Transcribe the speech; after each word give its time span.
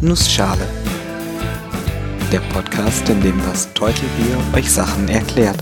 Nussschale. 0.00 0.64
Der 2.30 2.38
Podcast, 2.52 3.08
in 3.08 3.20
dem 3.20 3.36
das 3.42 3.74
Teutelbier 3.74 4.38
euch 4.54 4.70
Sachen 4.70 5.08
erklärt. 5.08 5.58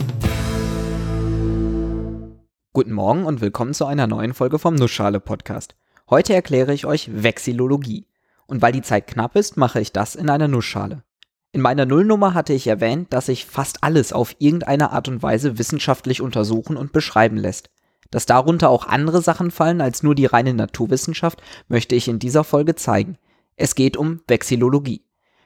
Guten 2.75 2.93
Morgen 2.93 3.25
und 3.25 3.41
willkommen 3.41 3.73
zu 3.73 3.87
einer 3.87 4.07
neuen 4.07 4.35
Folge 4.35 4.59
vom 4.59 4.75
Nussschale 4.75 5.21
Podcast. 5.21 5.75
Heute 6.11 6.35
erkläre 6.35 6.75
ich 6.75 6.85
euch 6.85 7.09
Vexillologie. 7.15 8.09
Und 8.47 8.61
weil 8.61 8.73
die 8.73 8.83
Zeit 8.83 9.07
knapp 9.07 9.37
ist, 9.37 9.57
mache 9.57 9.81
ich 9.81 9.95
das 9.95 10.15
in 10.15 10.29
einer 10.29 10.49
Nussschale. 10.49 11.03
In 11.53 11.63
meiner 11.63 11.87
Nullnummer 11.87 12.35
hatte 12.35 12.53
ich 12.53 12.67
erwähnt, 12.67 13.15
dass 13.15 13.27
sich 13.27 13.47
fast 13.47 13.83
alles 13.83 14.13
auf 14.13 14.37
irgendeine 14.39 14.93
Art 14.93 15.09
und 15.09 15.23
Weise 15.23 15.57
wissenschaftlich 15.57 16.21
untersuchen 16.21 16.77
und 16.77 16.93
beschreiben 16.93 17.39
lässt. 17.39 17.71
Dass 18.11 18.27
darunter 18.27 18.69
auch 18.69 18.87
andere 18.87 19.23
Sachen 19.23 19.51
fallen 19.51 19.81
als 19.81 20.03
nur 20.03 20.15
die 20.15 20.27
reine 20.27 20.53
Naturwissenschaft, 20.53 21.43
möchte 21.69 21.95
ich 21.95 22.07
in 22.07 22.19
dieser 22.19 22.45
Folge 22.45 22.75
zeigen. 22.75 23.17
Es 23.57 23.75
geht 23.75 23.97
um 23.97 24.21
Vexillologie. 24.29 25.03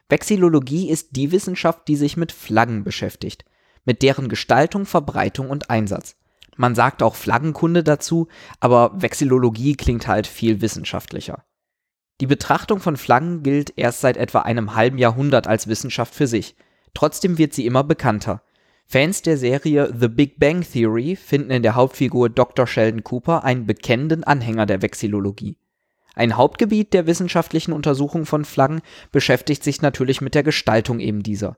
Vexillologie 0.09 0.91
ist 0.91 1.11
die 1.17 1.31
Wissenschaft, 1.31 1.87
die 1.87 1.97
sich 1.97 2.17
mit 2.17 2.33
Flaggen 2.33 2.83
beschäftigt, 2.83 3.45
mit 3.85 4.03
deren 4.03 4.29
Gestaltung, 4.29 4.85
Verbreitung 4.85 5.49
und 5.49 5.71
Einsatz. 5.71 6.17
Man 6.57 6.75
sagt 6.75 7.03
auch 7.03 7.15
Flaggenkunde 7.15 7.85
dazu, 7.85 8.27
aber 8.59 8.91
Vexillologie 9.01 9.77
klingt 9.77 10.09
halt 10.09 10.27
viel 10.27 10.61
wissenschaftlicher. 10.61 11.45
Die 12.21 12.27
Betrachtung 12.27 12.81
von 12.81 12.97
Flaggen 12.97 13.43
gilt 13.43 13.73
erst 13.79 14.01
seit 14.01 14.17
etwa 14.17 14.41
einem 14.41 14.75
halben 14.75 14.99
Jahrhundert 14.99 15.47
als 15.47 15.69
Wissenschaft 15.69 16.15
für 16.15 16.27
sich. 16.27 16.57
Trotzdem 16.93 17.39
wird 17.39 17.55
sie 17.55 17.65
immer 17.65 17.85
bekannter. 17.85 18.43
Fans 18.87 19.23
der 19.23 19.39
Serie 19.39 19.95
The 19.99 20.09
Big 20.09 20.41
Bang 20.41 20.63
Theory 20.63 21.15
finden 21.15 21.53
in 21.53 21.63
der 21.63 21.77
Hauptfigur 21.77 22.29
Dr. 22.29 22.67
Sheldon 22.67 23.05
Cooper 23.05 23.45
einen 23.45 23.65
bekennenden 23.65 24.25
Anhänger 24.25 24.67
der 24.67 24.83
Vexillologie. 24.83 25.57
Ein 26.15 26.37
Hauptgebiet 26.37 26.93
der 26.93 27.07
wissenschaftlichen 27.07 27.73
Untersuchung 27.73 28.27
von 28.27 28.45
Flaggen 28.45 28.81
beschäftigt 29.13 29.63
sich 29.63 29.83
natürlich 29.83 30.21
mit 30.21 30.35
der 30.35 30.43
Gestaltung 30.43 31.01
eben 31.01 31.23
dieser. 31.23 31.57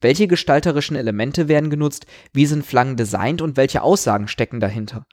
Welche 0.00 0.28
gestalterischen 0.28 0.96
Elemente 0.96 1.48
werden 1.48 1.70
genutzt, 1.70 2.06
wie 2.32 2.46
sind 2.46 2.66
Flaggen 2.66 2.96
designt 2.96 3.40
und 3.40 3.56
welche 3.56 3.82
Aussagen 3.82 4.28
stecken 4.28 4.60
dahinter? 4.60 5.06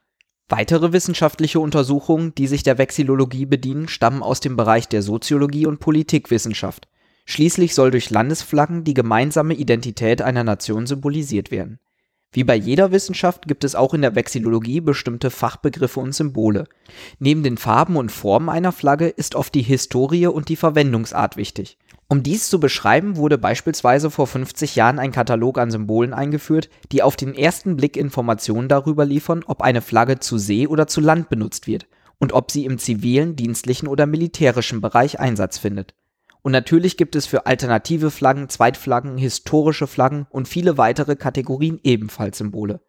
Weitere 0.49 0.91
wissenschaftliche 0.91 1.61
Untersuchungen, 1.61 2.35
die 2.35 2.47
sich 2.47 2.61
der 2.63 2.77
Vexillologie 2.77 3.45
bedienen, 3.45 3.87
stammen 3.87 4.21
aus 4.21 4.41
dem 4.41 4.57
Bereich 4.57 4.89
der 4.89 5.01
Soziologie 5.01 5.65
und 5.65 5.79
Politikwissenschaft. 5.79 6.89
Schließlich 7.25 7.73
soll 7.73 7.91
durch 7.91 8.09
Landesflaggen 8.09 8.83
die 8.83 8.93
gemeinsame 8.93 9.53
Identität 9.53 10.21
einer 10.21 10.43
Nation 10.43 10.87
symbolisiert 10.87 11.51
werden. 11.51 11.79
Wie 12.33 12.45
bei 12.45 12.55
jeder 12.55 12.93
Wissenschaft 12.93 13.45
gibt 13.45 13.65
es 13.65 13.75
auch 13.75 13.93
in 13.93 14.01
der 14.01 14.15
Vexillologie 14.15 14.79
bestimmte 14.79 15.29
Fachbegriffe 15.29 15.99
und 15.99 16.15
Symbole. 16.15 16.63
Neben 17.19 17.43
den 17.43 17.57
Farben 17.57 17.97
und 17.97 18.09
Formen 18.09 18.47
einer 18.47 18.71
Flagge 18.71 19.09
ist 19.09 19.35
oft 19.35 19.53
die 19.53 19.61
Historie 19.61 20.27
und 20.27 20.47
die 20.47 20.55
Verwendungsart 20.55 21.35
wichtig. 21.35 21.77
Um 22.07 22.23
dies 22.23 22.49
zu 22.49 22.61
beschreiben, 22.61 23.17
wurde 23.17 23.37
beispielsweise 23.37 24.09
vor 24.09 24.27
50 24.27 24.77
Jahren 24.77 24.97
ein 24.97 25.11
Katalog 25.11 25.57
an 25.57 25.71
Symbolen 25.71 26.13
eingeführt, 26.13 26.69
die 26.93 27.03
auf 27.03 27.17
den 27.17 27.35
ersten 27.35 27.75
Blick 27.75 27.97
Informationen 27.97 28.69
darüber 28.69 29.05
liefern, 29.05 29.43
ob 29.45 29.61
eine 29.61 29.81
Flagge 29.81 30.19
zu 30.19 30.37
See 30.37 30.67
oder 30.67 30.87
zu 30.87 31.01
Land 31.01 31.27
benutzt 31.27 31.67
wird 31.67 31.87
und 32.17 32.31
ob 32.31 32.51
sie 32.51 32.63
im 32.63 32.77
zivilen, 32.77 33.35
dienstlichen 33.35 33.89
oder 33.89 34.05
militärischen 34.05 34.79
Bereich 34.79 35.19
Einsatz 35.19 35.57
findet. 35.57 35.95
Und 36.41 36.51
natürlich 36.51 36.97
gibt 36.97 37.15
es 37.15 37.27
für 37.27 37.45
alternative 37.45 38.09
Flaggen, 38.09 38.49
Zweitflaggen, 38.49 39.17
historische 39.17 39.87
Flaggen 39.87 40.25
und 40.29 40.47
viele 40.47 40.77
weitere 40.77 41.15
Kategorien 41.15 41.79
ebenfalls 41.83 42.39
Symbole. 42.39 42.81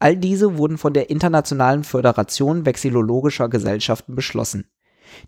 All 0.00 0.16
diese 0.16 0.58
wurden 0.58 0.78
von 0.78 0.92
der 0.92 1.10
Internationalen 1.10 1.84
Föderation 1.84 2.66
Vexillologischer 2.66 3.48
Gesellschaften 3.48 4.14
beschlossen 4.14 4.66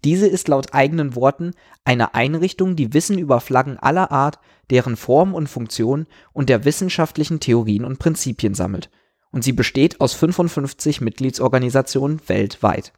diese 0.04 0.26
ist 0.26 0.48
laut 0.48 0.72
eigenen 0.74 1.14
Worten 1.14 1.52
eine 1.84 2.14
Einrichtung, 2.14 2.76
die 2.76 2.92
Wissen 2.92 3.18
über 3.18 3.40
Flaggen 3.40 3.78
aller 3.78 4.10
Art, 4.10 4.38
deren 4.70 4.96
Form 4.96 5.34
und 5.34 5.48
Funktion 5.48 6.06
und 6.32 6.48
der 6.48 6.64
wissenschaftlichen 6.64 7.40
Theorien 7.40 7.84
und 7.84 7.98
Prinzipien 7.98 8.54
sammelt, 8.54 8.90
und 9.32 9.44
sie 9.44 9.52
besteht 9.52 10.00
aus 10.00 10.14
55 10.14 11.00
Mitgliedsorganisationen 11.00 12.20
weltweit. 12.26 12.92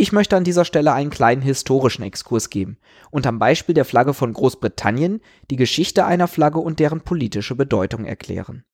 Ich 0.00 0.12
möchte 0.12 0.34
an 0.34 0.44
dieser 0.44 0.64
Stelle 0.64 0.94
einen 0.94 1.10
kleinen 1.10 1.42
historischen 1.42 2.02
Exkurs 2.02 2.48
geben 2.48 2.78
und 3.10 3.26
am 3.26 3.38
Beispiel 3.38 3.74
der 3.74 3.84
Flagge 3.84 4.14
von 4.14 4.32
Großbritannien 4.32 5.20
die 5.50 5.56
Geschichte 5.56 6.06
einer 6.06 6.26
Flagge 6.26 6.58
und 6.58 6.78
deren 6.78 7.02
politische 7.02 7.54
Bedeutung 7.54 8.06
erklären. 8.06 8.64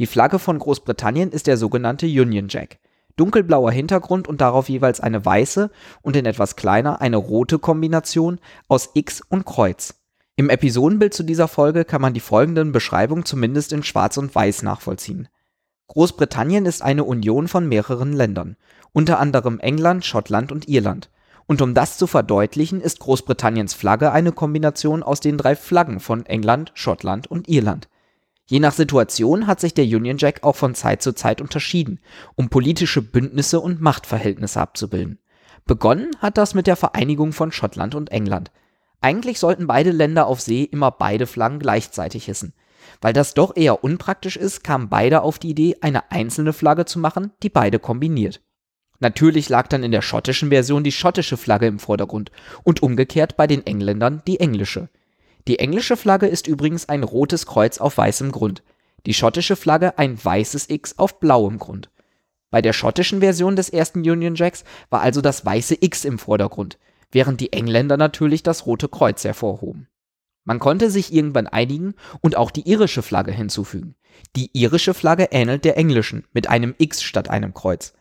Die 0.00 0.08
Flagge 0.08 0.40
von 0.40 0.58
Großbritannien 0.58 1.30
ist 1.30 1.46
der 1.46 1.56
sogenannte 1.56 2.06
Union 2.06 2.48
Jack, 2.48 2.80
dunkelblauer 3.14 3.70
Hintergrund 3.70 4.26
und 4.26 4.40
darauf 4.40 4.68
jeweils 4.68 4.98
eine 4.98 5.24
weiße 5.24 5.70
und 6.02 6.16
in 6.16 6.26
etwas 6.26 6.56
kleiner 6.56 7.00
eine 7.00 7.18
rote 7.18 7.60
Kombination 7.60 8.40
aus 8.66 8.90
X 8.94 9.22
und 9.28 9.46
Kreuz. 9.46 9.94
Im 10.34 10.50
Episodenbild 10.50 11.14
zu 11.14 11.22
dieser 11.22 11.46
Folge 11.46 11.84
kann 11.84 12.02
man 12.02 12.12
die 12.12 12.18
folgenden 12.18 12.72
Beschreibungen 12.72 13.24
zumindest 13.24 13.72
in 13.72 13.84
Schwarz 13.84 14.16
und 14.16 14.34
Weiß 14.34 14.64
nachvollziehen. 14.64 15.28
Großbritannien 15.88 16.66
ist 16.66 16.82
eine 16.82 17.04
Union 17.04 17.46
von 17.46 17.68
mehreren 17.68 18.12
Ländern, 18.12 18.56
unter 18.96 19.20
anderem 19.20 19.60
England, 19.60 20.06
Schottland 20.06 20.50
und 20.50 20.70
Irland. 20.70 21.10
Und 21.44 21.60
um 21.60 21.74
das 21.74 21.98
zu 21.98 22.06
verdeutlichen, 22.06 22.80
ist 22.80 22.98
Großbritanniens 23.00 23.74
Flagge 23.74 24.10
eine 24.10 24.32
Kombination 24.32 25.02
aus 25.02 25.20
den 25.20 25.36
drei 25.36 25.54
Flaggen 25.54 26.00
von 26.00 26.24
England, 26.24 26.72
Schottland 26.72 27.30
und 27.30 27.46
Irland. 27.46 27.90
Je 28.46 28.58
nach 28.58 28.72
Situation 28.72 29.46
hat 29.46 29.60
sich 29.60 29.74
der 29.74 29.84
Union 29.84 30.16
Jack 30.16 30.44
auch 30.44 30.56
von 30.56 30.74
Zeit 30.74 31.02
zu 31.02 31.12
Zeit 31.12 31.42
unterschieden, 31.42 32.00
um 32.36 32.48
politische 32.48 33.02
Bündnisse 33.02 33.60
und 33.60 33.82
Machtverhältnisse 33.82 34.62
abzubilden. 34.62 35.18
Begonnen 35.66 36.12
hat 36.20 36.38
das 36.38 36.54
mit 36.54 36.66
der 36.66 36.76
Vereinigung 36.76 37.34
von 37.34 37.52
Schottland 37.52 37.94
und 37.94 38.10
England. 38.10 38.50
Eigentlich 39.02 39.38
sollten 39.38 39.66
beide 39.66 39.90
Länder 39.90 40.26
auf 40.26 40.40
See 40.40 40.62
immer 40.62 40.90
beide 40.90 41.26
Flaggen 41.26 41.58
gleichzeitig 41.58 42.24
hissen. 42.24 42.54
Weil 43.02 43.12
das 43.12 43.34
doch 43.34 43.54
eher 43.56 43.84
unpraktisch 43.84 44.38
ist, 44.38 44.64
kamen 44.64 44.88
beide 44.88 45.20
auf 45.20 45.38
die 45.38 45.50
Idee, 45.50 45.76
eine 45.82 46.10
einzelne 46.10 46.54
Flagge 46.54 46.86
zu 46.86 46.98
machen, 46.98 47.34
die 47.42 47.50
beide 47.50 47.78
kombiniert. 47.78 48.40
Natürlich 48.98 49.48
lag 49.48 49.68
dann 49.68 49.82
in 49.82 49.92
der 49.92 50.02
schottischen 50.02 50.48
Version 50.48 50.84
die 50.84 50.92
schottische 50.92 51.36
Flagge 51.36 51.66
im 51.66 51.78
Vordergrund 51.78 52.30
und 52.62 52.82
umgekehrt 52.82 53.36
bei 53.36 53.46
den 53.46 53.66
Engländern 53.66 54.22
die 54.26 54.40
englische. 54.40 54.88
Die 55.48 55.58
englische 55.58 55.96
Flagge 55.96 56.26
ist 56.26 56.46
übrigens 56.46 56.88
ein 56.88 57.02
rotes 57.02 57.46
Kreuz 57.46 57.78
auf 57.78 57.98
weißem 57.98 58.32
Grund, 58.32 58.62
die 59.06 59.14
schottische 59.14 59.54
Flagge 59.56 59.98
ein 59.98 60.22
weißes 60.22 60.68
X 60.70 60.98
auf 60.98 61.20
blauem 61.20 61.58
Grund. 61.58 61.90
Bei 62.50 62.62
der 62.62 62.72
schottischen 62.72 63.20
Version 63.20 63.54
des 63.54 63.68
ersten 63.68 64.00
Union 64.00 64.34
Jacks 64.34 64.64
war 64.90 65.00
also 65.00 65.20
das 65.20 65.44
weiße 65.44 65.76
X 65.80 66.04
im 66.04 66.18
Vordergrund, 66.18 66.78
während 67.12 67.40
die 67.40 67.52
Engländer 67.52 67.96
natürlich 67.96 68.42
das 68.42 68.66
rote 68.66 68.88
Kreuz 68.88 69.24
hervorhoben. 69.24 69.88
Man 70.44 70.58
konnte 70.58 70.90
sich 70.90 71.12
irgendwann 71.12 71.48
einigen 71.48 71.94
und 72.20 72.36
auch 72.36 72.50
die 72.50 72.68
irische 72.68 73.02
Flagge 73.02 73.32
hinzufügen. 73.32 73.96
Die 74.36 74.50
irische 74.52 74.94
Flagge 74.94 75.28
ähnelt 75.32 75.64
der 75.64 75.76
englischen 75.76 76.24
mit 76.32 76.48
einem 76.48 76.74
X 76.78 77.02
statt 77.02 77.28
einem 77.28 77.52
Kreuz. 77.52 77.94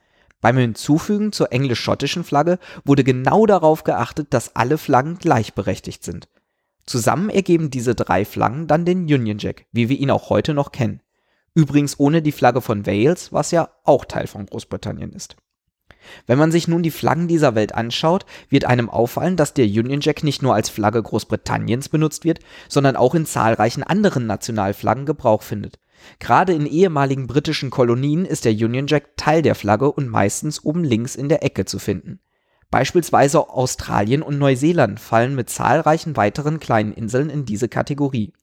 Beim 0.46 0.58
Hinzufügen 0.58 1.32
zur 1.32 1.52
englisch-schottischen 1.52 2.24
Flagge 2.24 2.60
wurde 2.84 3.04
genau 3.04 3.48
darauf 3.48 3.84
geachtet, 3.84 4.28
dass 4.30 4.56
alle 4.56 4.78
Flaggen 4.78 5.18
gleichberechtigt 5.18 6.04
sind. 6.04 6.28
Zusammen 6.86 7.32
ergeben 7.32 7.72
diese 7.72 7.96
drei 7.96 8.26
Flaggen 8.26 8.68
dann 8.68 8.86
den 8.86 9.06
Union 9.12 9.40
Jack, 9.40 9.66
wie 9.72 9.90
wir 9.90 9.98
ihn 9.98 10.12
auch 10.12 10.30
heute 10.30 10.54
noch 10.54 10.72
kennen. 10.72 11.02
Übrigens 11.56 12.00
ohne 12.00 12.22
die 12.22 12.32
Flagge 12.32 12.62
von 12.62 12.86
Wales, 12.86 13.34
was 13.34 13.50
ja 13.50 13.72
auch 13.86 14.06
Teil 14.06 14.28
von 14.28 14.46
Großbritannien 14.46 15.14
ist. 15.14 15.36
Wenn 16.28 16.38
man 16.38 16.52
sich 16.52 16.68
nun 16.68 16.84
die 16.84 16.92
Flaggen 16.92 17.28
dieser 17.28 17.56
Welt 17.56 17.74
anschaut, 17.74 18.28
wird 18.48 18.66
einem 18.66 18.92
auffallen, 18.92 19.38
dass 19.38 19.56
der 19.56 19.66
Union 19.66 20.02
Jack 20.02 20.24
nicht 20.24 20.44
nur 20.44 20.54
als 20.54 20.70
Flagge 20.70 21.02
Großbritanniens 21.02 21.90
benutzt 21.90 22.24
wird, 22.24 22.38
sondern 22.70 22.98
auch 22.98 23.16
in 23.16 23.26
zahlreichen 23.26 23.82
anderen 23.82 24.28
Nationalflaggen 24.28 25.08
Gebrauch 25.08 25.42
findet. 25.42 25.80
Gerade 26.20 26.54
in 26.54 26.66
ehemaligen 26.66 27.28
britischen 27.28 27.70
Kolonien 27.70 28.26
ist 28.26 28.46
der 28.46 28.54
Union 28.54 28.88
Jack 28.88 29.18
Teil 29.18 29.42
der 29.42 29.56
Flagge 29.56 29.92
und 29.92 30.10
meistens 30.10 30.64
oben 30.64 30.84
links 30.84 31.16
in 31.16 31.30
der 31.30 31.44
Ecke 31.44 31.66
zu 31.66 31.80
finden. 31.80 32.20
Beispielsweise 32.72 33.50
Australien 33.50 34.22
und 34.22 34.38
Neuseeland 34.38 35.00
fallen 35.00 35.36
mit 35.36 35.50
zahlreichen 35.50 36.16
weiteren 36.18 36.60
kleinen 36.60 36.94
Inseln 36.94 37.30
in 37.30 37.46
diese 37.46 37.70
Kategorie. 37.70 38.34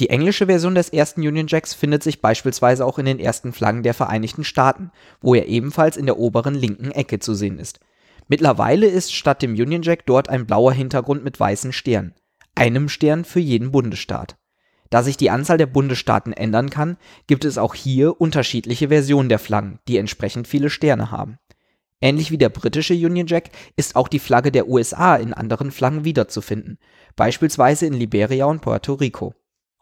Die 0.00 0.10
englische 0.10 0.46
Version 0.46 0.74
des 0.74 0.88
ersten 0.88 1.20
Union 1.20 1.46
Jacks 1.46 1.72
findet 1.72 2.02
sich 2.02 2.20
beispielsweise 2.20 2.84
auch 2.84 2.98
in 2.98 3.06
den 3.06 3.20
ersten 3.20 3.52
Flaggen 3.52 3.82
der 3.84 3.94
Vereinigten 3.94 4.42
Staaten, 4.42 4.90
wo 5.20 5.34
er 5.34 5.46
ebenfalls 5.46 5.96
in 5.96 6.06
der 6.06 6.18
oberen 6.18 6.54
linken 6.54 6.90
Ecke 6.90 7.20
zu 7.20 7.34
sehen 7.34 7.58
ist. 7.58 7.78
Mittlerweile 8.26 8.86
ist 8.86 9.14
statt 9.14 9.42
dem 9.42 9.52
Union 9.52 9.82
Jack 9.82 10.06
dort 10.06 10.28
ein 10.28 10.46
blauer 10.46 10.72
Hintergrund 10.72 11.22
mit 11.22 11.38
weißen 11.38 11.72
Sternen, 11.72 12.14
einem 12.54 12.88
Stern 12.88 13.24
für 13.24 13.40
jeden 13.40 13.70
Bundesstaat. 13.70 14.36
Da 14.90 15.02
sich 15.02 15.16
die 15.16 15.30
Anzahl 15.30 15.58
der 15.58 15.66
Bundesstaaten 15.66 16.32
ändern 16.32 16.70
kann, 16.70 16.96
gibt 17.26 17.44
es 17.44 17.58
auch 17.58 17.74
hier 17.74 18.20
unterschiedliche 18.20 18.88
Versionen 18.88 19.28
der 19.28 19.38
Flaggen, 19.38 19.78
die 19.88 19.98
entsprechend 19.98 20.46
viele 20.46 20.70
Sterne 20.70 21.10
haben. 21.10 21.38
Ähnlich 22.00 22.30
wie 22.30 22.38
der 22.38 22.50
britische 22.50 22.94
Union 22.94 23.26
Jack 23.26 23.50
ist 23.76 23.96
auch 23.96 24.08
die 24.08 24.18
Flagge 24.18 24.52
der 24.52 24.68
USA 24.68 25.16
in 25.16 25.32
anderen 25.32 25.70
Flaggen 25.70 26.04
wiederzufinden, 26.04 26.78
beispielsweise 27.16 27.86
in 27.86 27.94
Liberia 27.94 28.44
und 28.44 28.60
Puerto 28.60 28.94
Rico. 28.94 29.34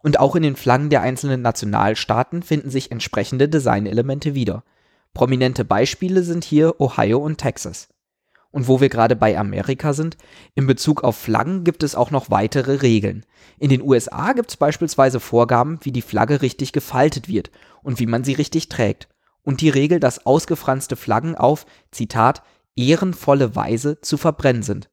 Und 0.03 0.21
auch 0.21 0.37
in 0.37 0.43
den 0.43 0.57
Flaggen 0.57 0.91
der 0.91 1.03
einzelnen 1.03 1.43
Nationalstaaten 1.43 2.43
finden 2.43 2.71
sich 2.71 2.91
entsprechende 2.91 3.49
Designelemente 3.49 4.35
wieder. 4.35 4.65
Prominente 5.15 5.65
Beispiele 5.65 6.23
sind 6.23 6.45
hier 6.45 6.81
Ohio 6.81 7.19
und 7.19 7.39
Texas. 7.39 7.89
Und 8.53 8.69
wo 8.69 8.81
wir 8.81 8.91
gerade 8.91 9.17
bei 9.17 9.37
Amerika 9.39 9.95
sind, 9.95 10.17
in 10.55 10.67
Bezug 10.67 11.03
auf 11.03 11.17
Flaggen 11.17 11.65
gibt 11.65 11.83
es 11.83 11.95
auch 11.95 12.11
noch 12.11 12.31
weitere 12.31 12.83
Regeln. 12.83 13.25
In 13.59 13.71
den 13.71 13.83
USA 13.83 14.35
gibt 14.35 14.51
es 14.51 14.57
beispielsweise 14.59 15.21
Vorgaben, 15.21 15.79
wie 15.83 15.91
die 15.91 16.03
Flagge 16.03 16.43
richtig 16.43 16.73
gefaltet 16.73 17.29
wird 17.29 17.51
und 17.83 17.99
wie 17.99 18.07
man 18.07 18.25
sie 18.25 18.35
richtig 18.35 18.69
trägt. 18.69 19.09
Und 19.43 19.63
die 19.63 19.71
Regel, 19.71 19.99
dass 20.01 20.27
ausgefranste 20.27 20.97
Flaggen 20.97 21.35
auf, 21.35 21.67
Zitat, 21.91 22.43
ehrenvolle 22.77 23.57
Weise 23.57 24.01
zu 24.03 24.19
verbrennen 24.19 24.63
sind. 24.63 24.91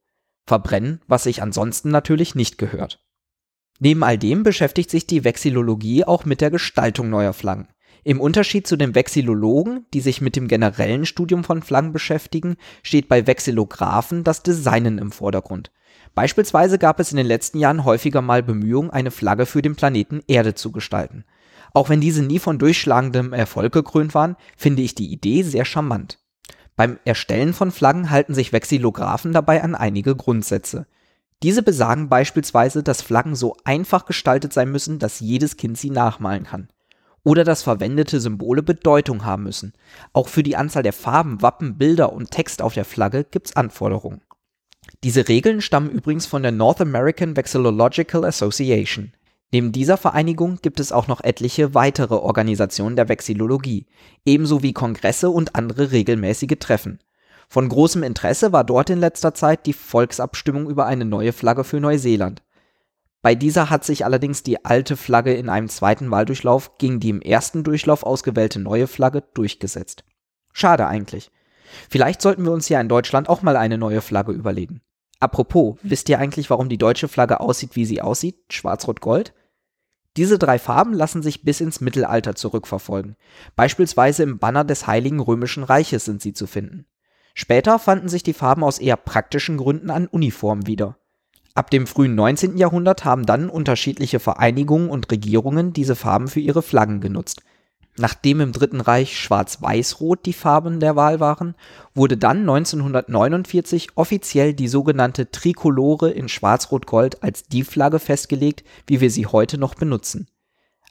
Verbrennen, 0.48 1.02
was 1.08 1.24
sich 1.24 1.44
ansonsten 1.44 1.92
natürlich 1.92 2.36
nicht 2.36 2.58
gehört. 2.58 3.04
Neben 3.80 4.04
all 4.04 4.18
dem 4.18 4.44
beschäftigt 4.44 4.90
sich 4.90 5.06
die 5.06 5.24
Vexillologie 5.24 6.06
auch 6.06 6.26
mit 6.26 6.42
der 6.42 6.50
Gestaltung 6.50 7.10
neuer 7.10 7.34
Flaggen. 7.34 7.68
Im 8.04 8.22
Unterschied 8.22 8.66
zu 8.66 8.78
den 8.78 8.96
Vexillologen, 8.96 9.86
die 9.94 10.00
sich 10.00 10.22
mit 10.22 10.36
dem 10.36 10.48
generellen 10.48 11.06
Studium 11.06 11.44
von 11.44 11.62
Flaggen 11.62 11.92
beschäftigen, 11.92 12.56
steht 12.82 13.10
bei 13.10 13.28
Vexillographen 13.28 14.24
das 14.24 14.42
Designen 14.42 14.98
im 14.98 15.12
Vordergrund. 15.12 15.72
Beispielsweise 16.16 16.80
gab 16.80 17.00
es 17.00 17.12
in 17.12 17.18
den 17.18 17.26
letzten 17.26 17.60
Jahren 17.60 17.84
häufiger 17.84 18.22
mal 18.22 18.42
Bemühungen, 18.42 18.90
eine 18.90 19.12
Flagge 19.12 19.46
für 19.46 19.62
den 19.62 19.76
Planeten 19.76 20.22
Erde 20.28 20.56
zu 20.56 20.72
gestalten. 20.72 21.26
Auch 21.74 21.90
wenn 21.90 22.02
diese 22.02 22.24
nie 22.24 22.40
von 22.40 22.58
durchschlagendem 22.58 23.34
Erfolg 23.34 23.74
gekrönt 23.74 24.14
waren, 24.14 24.38
finde 24.58 24.82
ich 24.82 24.96
die 24.96 25.12
Idee 25.12 25.44
sehr 25.44 25.66
charmant. 25.66 26.20
Beim 26.76 26.98
Erstellen 27.04 27.54
von 27.54 27.72
Flaggen 27.72 28.10
halten 28.10 28.34
sich 28.34 28.54
Vexillographen 28.54 29.34
dabei 29.34 29.62
an 29.62 29.76
einige 29.76 30.16
Grundsätze. 30.16 30.88
Diese 31.44 31.64
besagen 31.64 32.10
beispielsweise, 32.10 32.82
dass 32.82 33.02
Flaggen 33.02 33.36
so 33.36 33.56
einfach 33.66 34.06
gestaltet 34.06 34.54
sein 34.54 34.72
müssen, 34.72 35.00
dass 35.00 35.20
jedes 35.20 35.58
Kind 35.58 35.78
sie 35.78 35.90
nachmalen 35.90 36.46
kann 36.46 36.70
oder 37.24 37.44
dass 37.44 37.64
verwendete 37.64 38.20
Symbole 38.20 38.64
Bedeutung 38.64 39.26
haben 39.26 39.44
müssen. 39.44 39.74
Auch 40.14 40.28
für 40.28 40.44
die 40.44 40.56
Anzahl 40.56 40.84
der 40.84 40.94
Farben, 40.94 41.42
Wappen, 41.42 41.78
Bilder 41.78 42.14
und 42.14 42.32
Text 42.32 42.62
auf 42.62 42.74
der 42.74 42.86
Flagge 42.86 43.24
gibt 43.24 43.48
es 43.48 43.56
Anforderungen. 43.56 44.22
Diese 45.04 45.28
Regeln 45.28 45.62
stammen 45.62 45.92
übrigens 45.92 46.26
von 46.26 46.42
der 46.42 46.52
North 46.52 46.82
American 46.82 47.36
Vexillological 47.36 48.26
Association. 48.26 49.14
Neben 49.52 49.72
dieser 49.72 49.98
Vereinigung 49.98 50.60
gibt 50.62 50.80
es 50.80 50.92
auch 50.92 51.08
noch 51.08 51.24
etliche 51.24 51.74
weitere 51.74 52.16
Organisationen 52.16 52.96
der 52.96 53.10
Vexillologie, 53.10 53.88
ebenso 54.26 54.62
wie 54.62 54.74
Kongresse 54.74 55.30
und 55.30 55.56
andere 55.56 55.92
regelmäßige 55.92 56.58
Treffen. 56.60 57.00
Von 57.48 57.68
großem 57.68 58.04
Interesse 58.04 58.52
war 58.52 58.64
dort 58.64 58.92
in 58.92 59.00
letzter 59.00 59.34
Zeit 59.34 59.66
die 59.66 59.74
Volksabstimmung 59.74 60.70
über 60.70 60.86
eine 60.86 61.06
neue 61.06 61.34
Flagge 61.34 61.64
für 61.64 61.80
Neuseeland. 61.80 62.44
Bei 63.22 63.36
dieser 63.36 63.70
hat 63.70 63.84
sich 63.84 64.06
allerdings 64.06 64.44
die 64.44 64.64
alte 64.64 64.96
Flagge 64.96 65.34
in 65.34 65.50
einem 65.50 65.68
zweiten 65.68 66.10
Wahldurchlauf 66.10 66.78
gegen 66.78 67.00
die 67.00 67.10
im 67.10 67.22
ersten 67.22 67.64
Durchlauf 67.64 68.04
ausgewählte 68.04 68.60
neue 68.60 68.88
Flagge 68.88 69.24
durchgesetzt. 69.34 70.06
Schade 70.54 70.88
eigentlich. 70.88 71.32
Vielleicht 71.90 72.22
sollten 72.22 72.46
wir 72.46 72.52
uns 72.52 72.68
hier 72.68 72.80
in 72.80 72.90
Deutschland 72.90 73.30
auch 73.30 73.42
mal 73.42 73.58
eine 73.58 73.78
neue 73.78 74.02
Flagge 74.02 74.32
überlegen. 74.32 74.82
Apropos, 75.20 75.78
wisst 75.84 76.08
ihr 76.08 76.18
eigentlich, 76.18 76.50
warum 76.50 76.70
die 76.70 76.78
deutsche 76.78 77.10
Flagge 77.10 77.42
aussieht, 77.42 77.76
wie 77.76 77.86
sie 77.86 78.02
aussieht? 78.02 78.38
Schwarz-Rot-Gold? 78.52 79.34
Diese 80.16 80.40
drei 80.40 80.58
Farben 80.58 80.94
lassen 80.94 81.22
sich 81.22 81.44
bis 81.44 81.62
ins 81.62 81.82
Mittelalter 81.82 82.36
zurückverfolgen. 82.36 83.16
Beispielsweise 83.56 84.24
im 84.24 84.40
Banner 84.40 84.64
des 84.64 84.88
Heiligen 84.88 85.20
Römischen 85.20 85.64
Reiches 85.64 86.06
sind 86.06 86.22
sie 86.22 86.34
zu 86.34 86.48
finden. 86.48 86.86
Später 87.36 87.80
fanden 87.80 88.10
sich 88.10 88.24
die 88.24 88.34
Farben 88.34 88.64
aus 88.64 88.80
eher 88.80 88.98
praktischen 88.98 89.58
Gründen 89.58 89.92
an 89.92 90.08
Uniformen 90.08 90.68
wieder. 90.68 90.98
Ab 91.56 91.72
dem 91.72 91.88
frühen 91.88 92.16
19. 92.16 92.58
Jahrhundert 92.58 93.06
haben 93.06 93.26
dann 93.26 93.50
unterschiedliche 93.50 94.20
Vereinigungen 94.20 94.90
und 94.90 95.12
Regierungen 95.12 95.74
diese 95.74 95.96
Farben 95.96 96.28
für 96.28 96.40
ihre 96.40 96.62
Flaggen 96.62 97.02
genutzt. 97.02 97.42
Nachdem 97.98 98.40
im 98.40 98.54
Dritten 98.54 98.80
Reich 98.80 99.20
Schwarz-Weiß-Rot 99.20 100.26
die 100.26 100.34
Farben 100.34 100.80
der 100.80 100.96
Wahl 100.96 101.20
waren, 101.20 101.56
wurde 101.94 102.16
dann 102.16 102.40
1949 102.40 103.90
offiziell 103.96 104.54
die 104.54 104.70
sogenannte 104.70 105.32
Trikolore 105.32 106.10
in 106.10 106.30
Schwarz-Rot-Gold 106.30 107.24
als 107.24 107.44
die 107.44 107.64
Flagge 107.64 108.00
festgelegt, 108.00 108.64
wie 108.88 109.02
wir 109.02 109.12
sie 109.12 109.26
heute 109.26 109.58
noch 109.58 109.76
benutzen. 109.76 110.28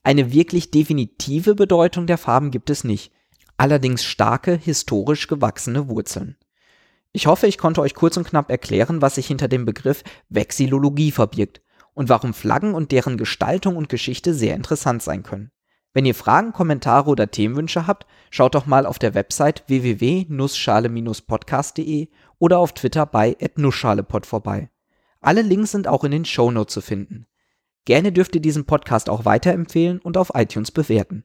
Eine 0.03 0.33
wirklich 0.33 0.71
definitive 0.71 1.55
Bedeutung 1.55 2.07
der 2.07 2.19
Farben 2.19 2.51
gibt 2.51 2.69
es 2.69 2.85
nicht, 2.85 3.11
allerdings 3.57 4.05
starke 4.05 4.55
historisch 4.55 5.29
gewachsene 5.29 5.89
Wurzeln. 5.89 6.37
Ich 7.13 7.27
hoffe, 7.27 7.47
ich 7.47 7.59
konnte 7.59 7.81
euch 7.81 7.95
kurz 7.95 8.17
und 8.17 8.27
knapp 8.27 8.51
erklären, 8.51 9.03
was 9.03 9.17
sich 9.17 9.27
hinter 9.27 9.49
dem 9.49 9.65
Begriff 9.65 10.05
Vexillologie 10.29 11.11
verbirgt 11.11 11.63
und 11.95 12.09
warum 12.09 12.35
Flaggen 12.35 12.75
und 12.75 12.93
deren 12.93 13.17
Gestaltung 13.17 13.77
und 13.77 13.89
Geschichte 13.89 14.35
sehr 14.35 14.55
interessant 14.55 15.03
sein 15.03 15.23
können. 15.23 15.51
Wenn 15.95 16.07
ihr 16.07 16.15
Fragen, 16.15 16.53
Kommentare 16.53 17.11
oder 17.11 17.31
Themenwünsche 17.31 17.87
habt, 17.87 18.07
schaut 18.31 18.55
doch 18.55 18.67
mal 18.67 18.85
auf 18.87 18.99
der 18.99 19.15
Website 19.15 19.65
www.nussschale-podcast.de 19.67 22.09
oder 22.39 22.59
auf 22.59 22.75
Twitter 22.75 23.07
bei 23.07 23.37
@nussschalepod 23.57 24.27
vorbei. 24.27 24.69
Alle 25.21 25.43
Links 25.43 25.73
sind 25.73 25.89
auch 25.89 26.05
in 26.05 26.13
den 26.13 26.25
Shownotes 26.25 26.75
zu 26.75 26.83
finden. 26.83 27.27
Gerne 27.85 28.13
dürft 28.13 28.37
ihr 28.37 28.43
diesen 28.43 28.67
Podcast 28.67 29.11
auch 29.11 29.25
weiterempfehlen 29.25 29.99
und 29.99 30.17
auf 30.17 30.31
iTunes 30.35 30.71
bewerten. 30.71 31.25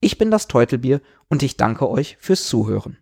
Ich 0.00 0.16
bin 0.16 0.30
das 0.30 0.48
Teutelbier 0.48 1.02
und 1.28 1.42
ich 1.42 1.56
danke 1.56 1.90
euch 1.90 2.16
fürs 2.20 2.46
Zuhören. 2.46 2.98